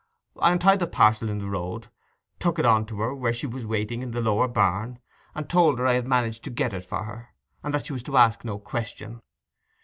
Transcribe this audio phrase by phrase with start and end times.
[0.39, 1.89] I untied the parcel in the road,
[2.39, 4.97] took it on to her where she was waiting in the Lower Barn,
[5.35, 8.01] and told her I had managed to get it for her, and that she was
[8.05, 9.21] to ask no question.